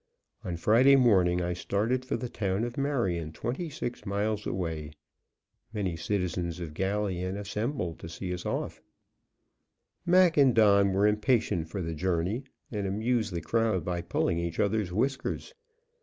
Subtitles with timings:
[0.43, 4.93] On Friday morning I started for the town of Marion, twenty six miles away.
[5.73, 8.81] Many citizens of Galion assembled to see us off.
[10.03, 14.59] Mac and Don were impatient for the journey, and amused the crowd by pulling each
[14.59, 15.53] other's whiskers.